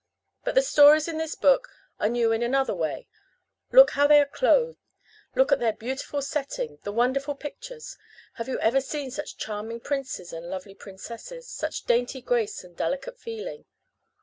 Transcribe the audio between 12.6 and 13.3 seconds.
and delicate